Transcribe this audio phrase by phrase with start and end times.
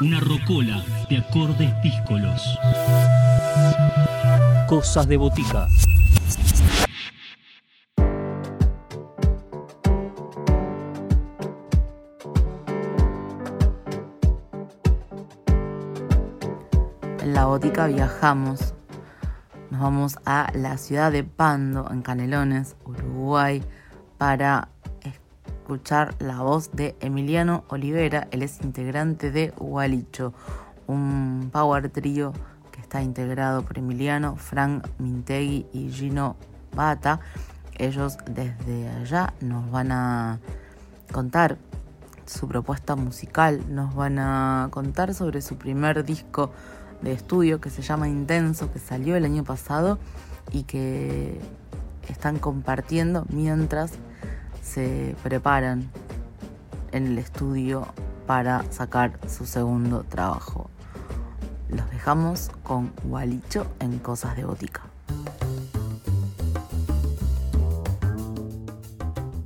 [0.00, 2.58] Una rocola de acordes díscolos.
[4.66, 5.68] Cosas de botica.
[17.20, 18.74] En la botica viajamos.
[19.70, 23.62] Nos vamos a la ciudad de Pando, en Canelones, Uruguay,
[24.18, 24.70] para
[25.64, 28.28] escuchar la voz de Emiliano Olivera.
[28.32, 30.34] Él es integrante de Gualicho,
[30.86, 32.34] un power trio
[32.70, 36.36] que está integrado por Emiliano, Frank Mintegui y Gino
[36.76, 37.20] Bata.
[37.78, 40.38] Ellos desde allá nos van a
[41.10, 41.56] contar
[42.26, 46.50] su propuesta musical, nos van a contar sobre su primer disco
[47.00, 49.98] de estudio que se llama Intenso, que salió el año pasado
[50.52, 51.40] y que
[52.06, 53.92] están compartiendo mientras
[54.64, 55.90] se preparan
[56.92, 57.86] en el estudio
[58.26, 60.70] para sacar su segundo trabajo.
[61.68, 64.82] Los dejamos con Gualicho en Cosas de Botica.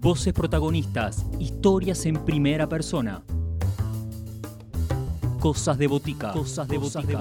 [0.01, 3.23] Voces protagonistas, historias en primera persona.
[5.41, 6.33] Cosas de botica.
[6.33, 7.19] Cosas de botica.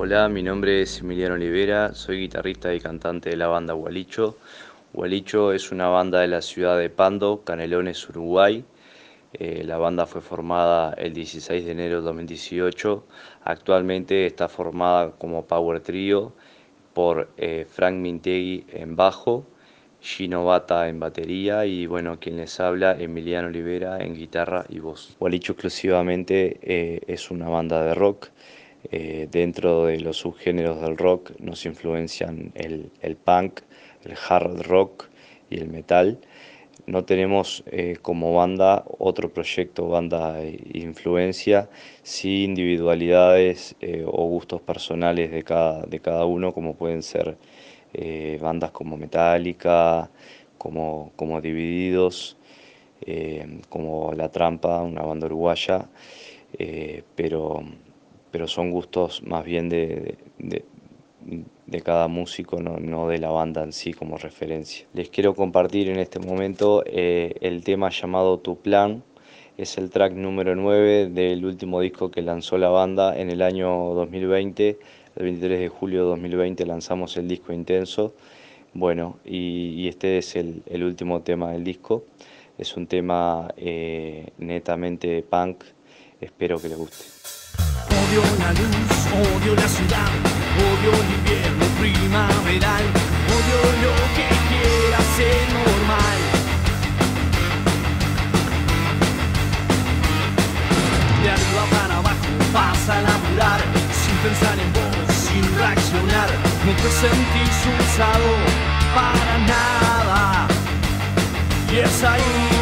[0.00, 4.38] Hola, mi nombre es Emiliano Olivera, soy guitarrista y cantante de la banda Gualicho.
[4.92, 8.64] Gualicho es una banda de la ciudad de Pando, Canelones, Uruguay.
[9.32, 13.04] Eh, la banda fue formada el 16 de enero de 2018.
[13.42, 16.32] Actualmente está formada como Power Trio
[16.94, 19.46] por eh, Frank Mintegui en bajo,
[20.00, 25.16] Gino Bata en batería y bueno, quien les habla, Emiliano Olivera en guitarra y voz.
[25.18, 28.28] Gualicho exclusivamente eh, es una banda de rock.
[28.90, 33.60] Eh, dentro de los subgéneros del rock nos influencian el, punk,
[34.04, 35.08] el hard rock
[35.50, 36.18] y el metal.
[36.86, 41.68] No tenemos eh, como banda otro proyecto, banda influencia,
[42.02, 47.36] sí individualidades o gustos personales de cada, de cada uno, como pueden ser
[48.40, 50.10] bandas como Metallica,
[50.56, 52.38] como, como Divididos,
[53.68, 55.88] como La Trampa, una banda uruguaya,
[57.16, 57.62] pero,
[58.30, 63.72] pero son gustos más bien de, de, cada músico, no, no, de la banda en
[63.72, 64.86] sí como referencia.
[64.94, 69.02] Les quiero compartir en este momento el tema llamado Tu Plan,
[69.56, 73.68] es el track número 9 del último disco que lanzó la banda en el año
[73.94, 74.78] 2020
[75.18, 78.14] el 23 de julio de 2020 lanzamos el disco Intenso.
[78.72, 82.04] Bueno, y, este es el, último tema del disco.
[82.56, 85.64] Es un tema eh, netamente punk.
[86.20, 87.67] Espero que les guste.
[88.08, 90.08] Odio la luz, odio la ciudad,
[90.56, 92.84] odio el invierno primaveral,
[93.36, 96.18] odio lo que quiera ser normal.
[101.22, 103.60] De arriba para abajo pasa a laburar
[103.92, 105.08] sin pensar en vos
[105.58, 106.30] reaccionar,
[106.64, 108.30] no te sentís usado
[108.94, 110.48] para nada.
[111.70, 112.57] Y es ahí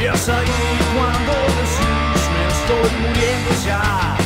[0.00, 4.16] Y es ahí cuando decís me estoy muriendo ya.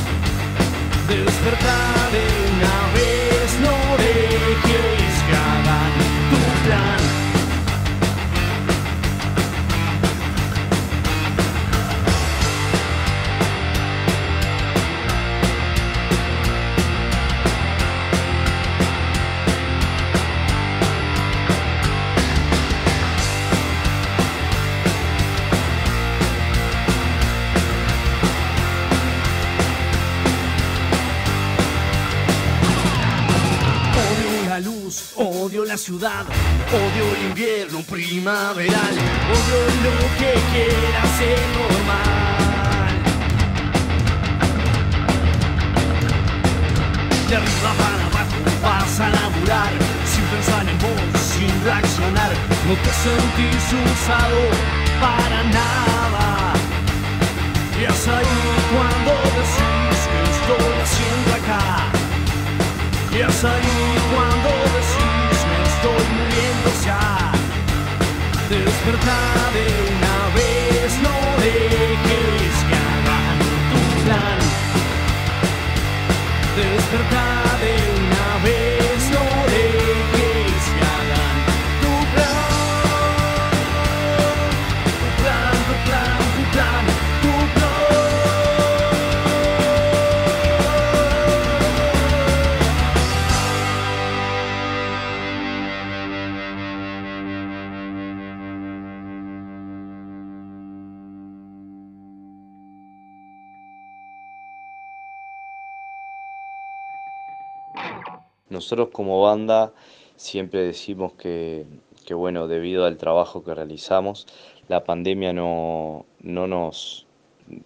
[1.08, 2.41] Despertar
[35.90, 38.94] odio el invierno primaveral,
[39.34, 42.94] odio lo que quiera ser normal.
[47.28, 49.72] De arriba para abajo vas a laburar,
[50.06, 52.30] sin pensar en vos, sin reaccionar,
[52.68, 54.40] no te sentís usado
[55.00, 56.52] para nada.
[57.80, 58.40] Y es ahí
[58.72, 61.90] cuando decís que estoy haciendo acá.
[63.10, 64.31] Y es ahí cuando
[66.84, 67.32] ya.
[68.48, 73.38] Despertar de una vez, no dejes que hagan
[73.70, 74.40] tu plan.
[76.56, 78.71] Despertar de una vez,
[108.52, 109.72] Nosotros como banda
[110.16, 111.64] siempre decimos que,
[112.10, 114.26] bueno, debido al trabajo que realizamos,
[114.68, 117.06] la pandemia no, no, nos,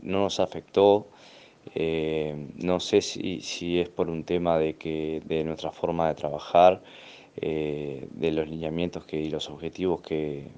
[0.01, 1.09] no nos afectó.
[1.75, 6.81] Eh, no sé si, es por un tema de, que, de nuestra forma de trabajar,
[7.35, 10.53] eh, de los lineamientos que, y los objetivos que,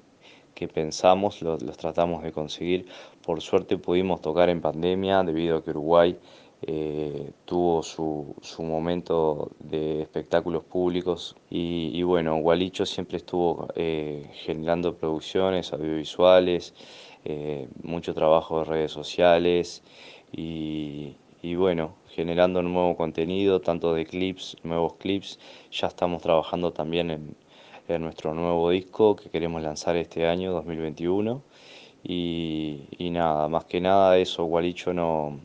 [0.75, 2.85] pensamos, los, los, tratamos de conseguir.
[3.25, 6.19] Por suerte pudimos tocar en pandemia debido a que Uruguay
[6.61, 14.93] eh, tuvo su, su, momento de espectáculos públicos y, bueno, Gualicho siempre estuvo eh, generando
[14.95, 16.73] producciones audiovisuales,
[17.23, 19.83] eh, mucho trabajo de redes sociales
[20.33, 21.15] y,
[21.55, 25.39] bueno, generando nuevo contenido, tanto de clips, nuevos clips,
[25.71, 27.35] ya estamos trabajando también en,
[28.01, 31.41] nuestro nuevo disco que queremos lanzar este año 2021
[32.03, 35.39] y, y nada, más que nada eso, Gualicho no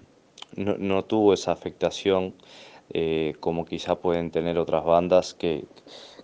[0.56, 2.34] no, tuvo esa afectación
[2.90, 5.64] eh, como quizá pueden tener otras bandas que,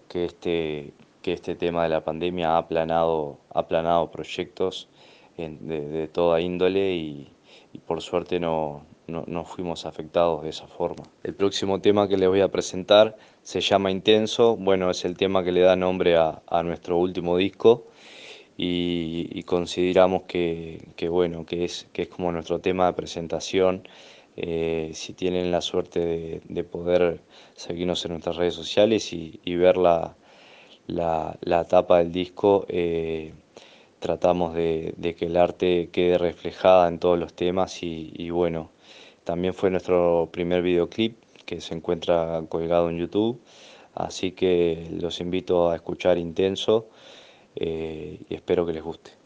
[0.09, 0.93] que, este,
[1.23, 4.88] que este tema de la pandemia ha aplanado, ha aplanado proyectos
[5.49, 7.32] de, toda índole y,
[7.87, 11.05] por suerte no, no, fuimos afectados de esa forma.
[11.23, 15.43] El próximo tema que les voy a presentar se llama Intenso, bueno, es el tema
[15.43, 17.87] que le da nombre a, nuestro último disco
[18.56, 23.83] y, consideramos que, que, bueno, que es, que es como nuestro tema de presentación
[24.43, 27.21] eh, si tienen la suerte de, poder
[27.55, 30.17] seguirnos en nuestras redes sociales y, ver la,
[30.87, 33.35] la, tapa del disco, eh,
[33.99, 38.71] tratamos de, que el arte quede reflejada en todos los temas y, bueno,
[39.25, 43.43] también fue nuestro primer videoclip que se encuentra colgado en YouTube,
[43.95, 46.89] así que los invito a escuchar Intenso
[47.57, 49.20] eh, y espero que les guste.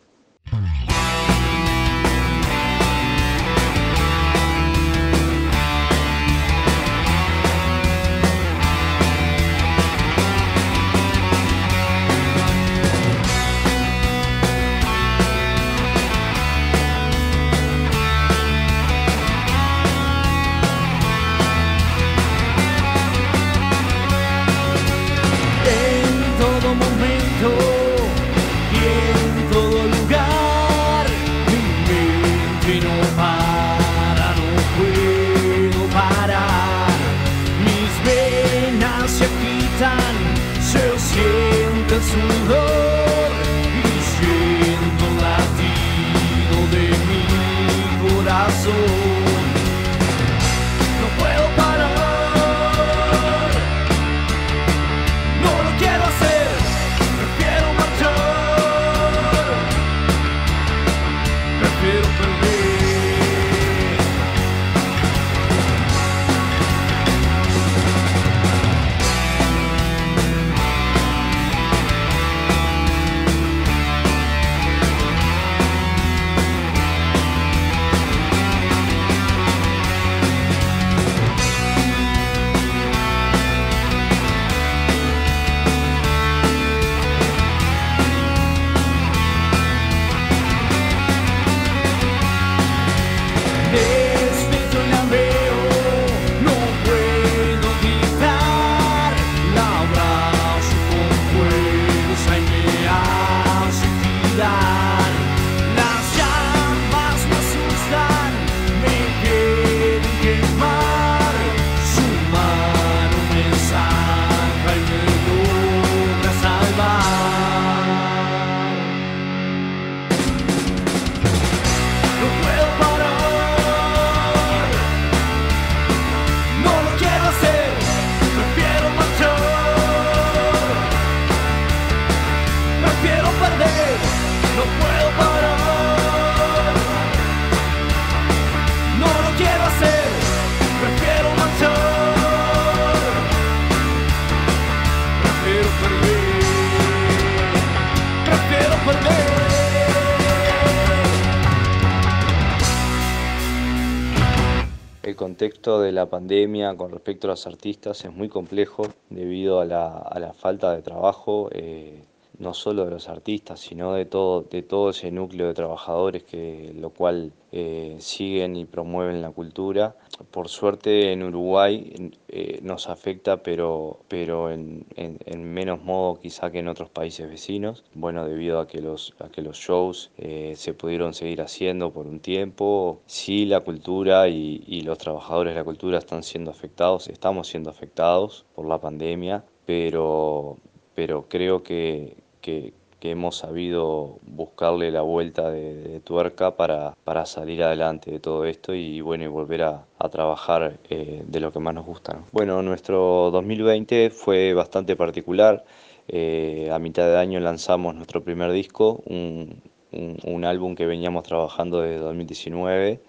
[155.17, 160.35] Contexto de la pandemia con respecto a los artistas es muy complejo debido a la,
[160.37, 161.49] falta de trabajo.
[161.53, 162.03] Eh,
[162.39, 166.73] no solo de los artistas, sino de todo, de todo ese núcleo de trabajadores que
[166.77, 169.97] lo cual eh, siguen y promueven la cultura.
[170.31, 174.85] Por suerte en Uruguay eh, nos afecta, pero, pero en,
[175.29, 177.85] menos modo quizá que en otros países vecinos.
[177.95, 182.07] Bueno, debido a que los, a que los shows eh, se pudieron seguir haciendo por
[182.07, 187.09] un tiempo, sí la cultura y, y los trabajadores de la cultura están siendo afectados,
[187.09, 190.59] estamos siendo afectados por la pandemia, pero,
[190.95, 192.73] pero creo que, que,
[193.07, 199.03] hemos sabido buscarle la vuelta de, tuerca para, para, salir adelante de todo esto y
[199.03, 202.19] bueno y volver a, trabajar eh, de lo que más nos gusta.
[202.33, 205.65] Bueno, nuestro 2020 fue bastante particular.
[206.09, 211.81] Eh, a mitad de año lanzamos nuestro primer disco, un, un, álbum que veníamos trabajando
[211.83, 213.01] desde 2019.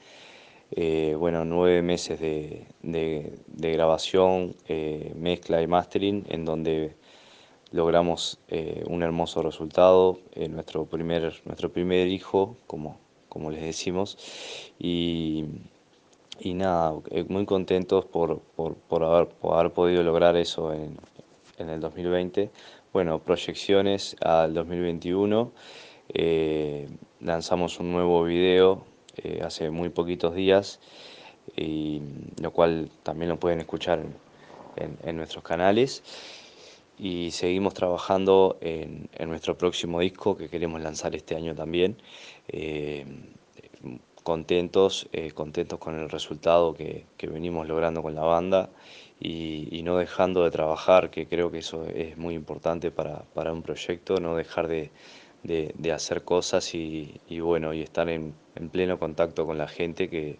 [0.72, 4.56] Eh, bueno, nueve meses de, de, de grabación,
[5.15, 6.96] mezcla y mastering, en donde
[7.75, 14.17] logramos eh, un hermoso resultado, eh, nuestro, primer, nuestro primer hijo, como, como les decimos,
[14.79, 15.44] y,
[16.39, 20.98] y nada, eh, muy contentos por, por, por, haber, haber podido lograr eso en,
[21.58, 22.50] en, el 2020.
[22.94, 25.51] Bueno, proyecciones al 2021,
[27.20, 28.86] lanzamos un nuevo video
[29.44, 30.79] hace muy poquitos días,
[31.58, 32.01] y,
[32.41, 34.00] lo cual también lo pueden escuchar
[34.77, 36.03] en, en nuestros canales
[36.98, 41.98] y seguimos trabajando en, nuestro próximo disco que queremos lanzar este año también.
[42.48, 43.06] Eh,
[44.24, 48.70] contentos, eh, contentos con el resultado que, venimos logrando con la banda
[49.20, 54.20] y, no dejando de trabajar, que creo que eso es muy importante para, un proyecto,
[54.20, 54.92] no dejar de,
[55.94, 58.34] hacer cosas y, bueno, y estar en
[58.72, 60.40] pleno contacto con la gente que,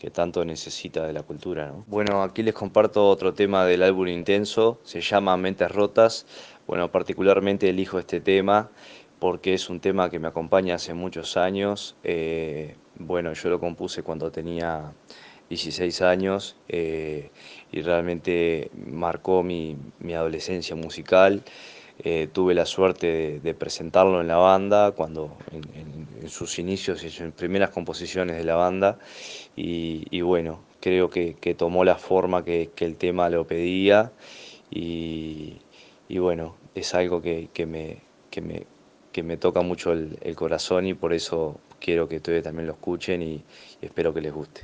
[0.00, 1.74] que tanto necesita de la cultura.
[1.86, 6.24] Bueno, aquí les comparto otro tema del álbum Intenso, se llama Mentes Rotas.
[6.66, 8.70] Bueno, particularmente elijo este tema
[9.18, 11.96] porque es un tema que me acompaña hace muchos años.
[12.02, 14.90] Eh, bueno, yo lo compuse cuando tenía
[15.50, 17.30] 16 años eh,
[17.70, 21.42] y realmente marcó mi, mi adolescencia musical.
[22.02, 27.32] Eh, tuve la suerte de, presentarlo en la banda, cuando en, sus inicios y sus
[27.32, 28.98] primeras composiciones de la banda,
[29.56, 34.12] y, bueno, creo que, tomó la forma que, el tema lo pedía,
[34.70, 35.58] y,
[36.08, 37.98] bueno, es algo que, me,
[38.40, 43.22] me, me, toca mucho el, corazón y por eso quiero que ustedes también lo escuchen
[43.22, 43.42] y
[43.82, 44.62] espero que les guste.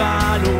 [0.00, 0.59] Todos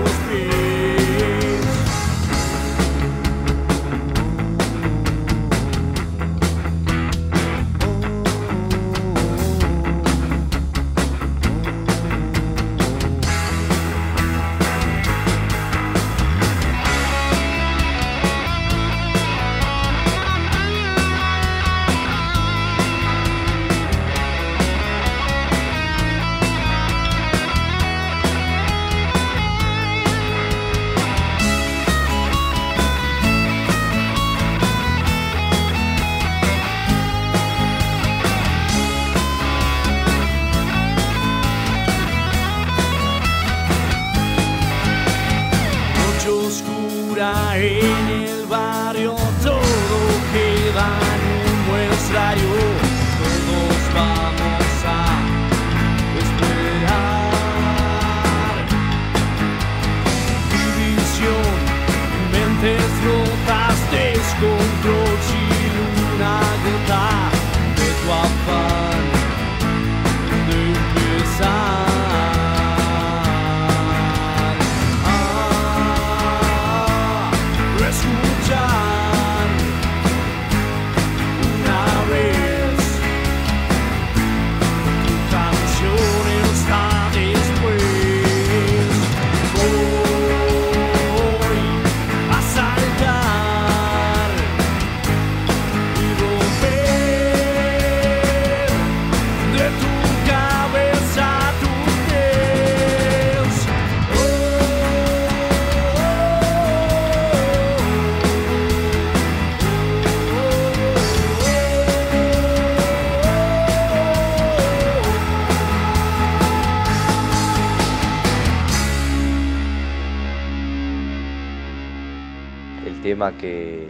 [123.00, 123.88] el tema que,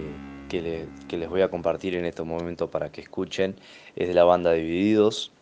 [0.53, 3.57] les voy a compartir en estos momentos para que escuchen
[3.97, 5.33] es de la banda Divididos.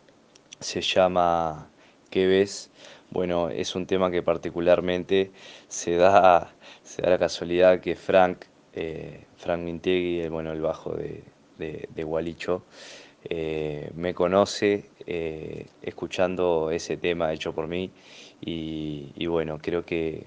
[0.59, 1.69] Se llama
[2.09, 2.71] ¿Qué ves?
[3.11, 5.31] Bueno, es un tema que particularmente
[5.67, 10.95] se da, se da la casualidad que Frank, eh, Frank Mintegui, el, bueno, el bajo
[10.95, 11.23] de,
[11.59, 12.63] de, Gualicho,
[13.23, 17.91] eh, me conoce eh, escuchando ese tema hecho por mí
[18.41, 20.25] y, bueno, creo que,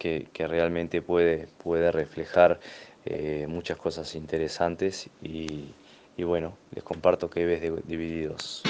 [0.00, 2.58] que, realmente puede, puede reflejar
[3.04, 5.66] eh, muchas cosas interesantes y,
[6.16, 8.62] y, bueno, les comparto que ves de Divididos.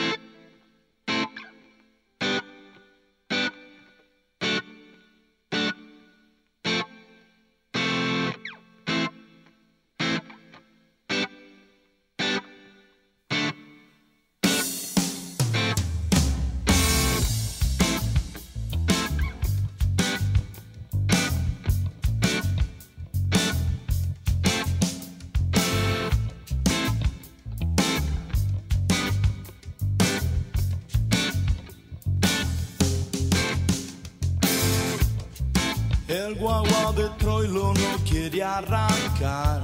[38.42, 39.62] Arrancar.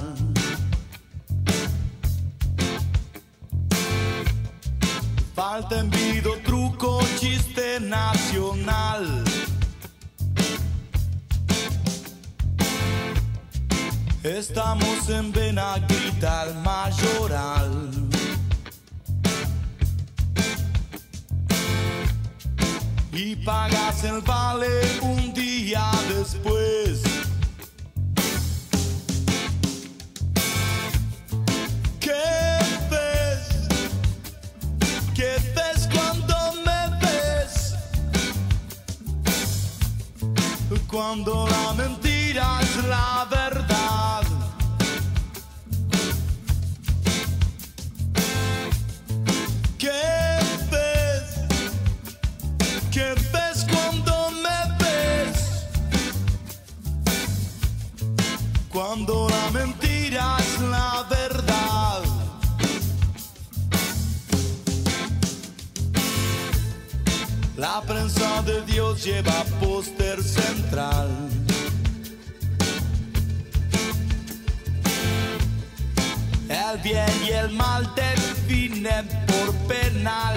[5.34, 9.24] Falta envido, truco, chiste nacional.
[14.22, 18.05] Estamos en Benaguita, al mayoral.
[23.18, 24.68] Y pagas el vale
[25.00, 27.02] un día después.
[40.88, 43.45] cuando la mentira es la verdad.
[67.86, 71.08] Prensa de Dios lleva póster central.
[76.48, 80.36] El bien y el mal definen por penal.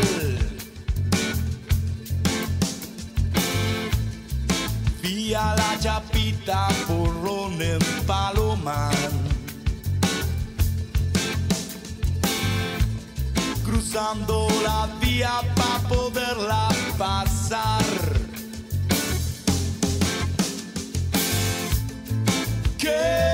[5.02, 8.96] Vía la chapita, porrón en palomar.
[13.90, 16.69] cruzando la vía para poderla
[17.00, 17.82] pasar.
[22.78, 23.29] ¿Qué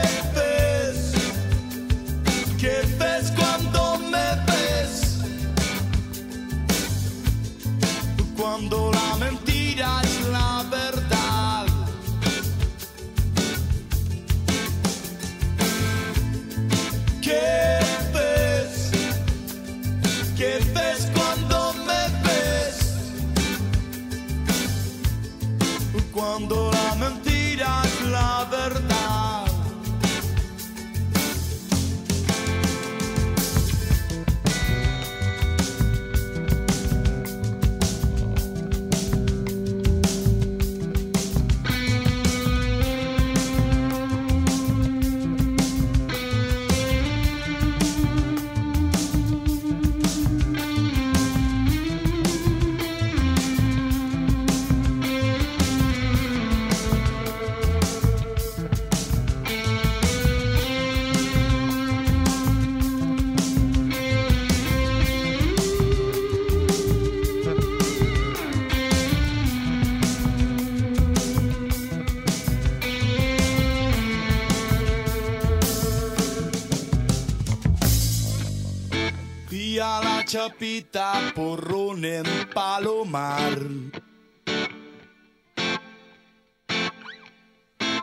[80.35, 83.57] chapita porrón en Palomar.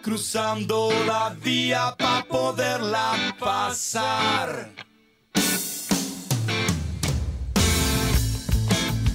[0.00, 4.70] Cruzando la vía para poderla pasar.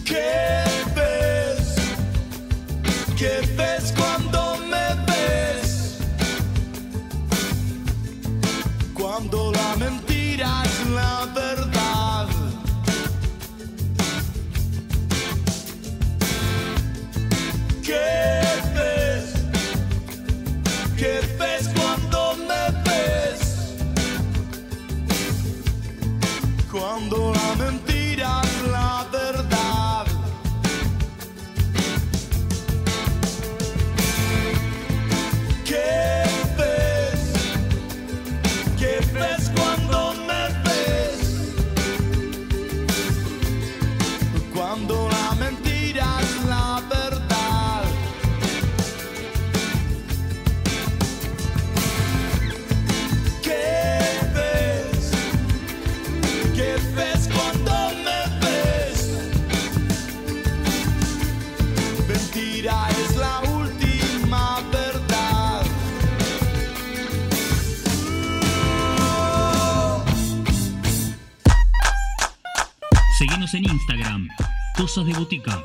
[0.05, 0.63] ¿Qué
[0.95, 1.75] ves?
[3.17, 5.97] ¿Qué ves cuando me ves?
[8.93, 10.66] Cuando la mentira
[75.17, 75.63] Botica.